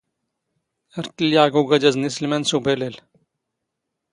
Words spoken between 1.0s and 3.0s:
ⵜⵜⵍⵍⵉⵖ ⴳ ⵓⴳⴰⴷⴰⵣ ⵏ ⵉⵙⵍⵎⴰⵏ ⵙ ⵓⴱⴰⵍⴰⵍ.